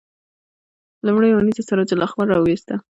[1.05, 2.73] لومړۍ اونیزه سراج الاخبار راوویسته.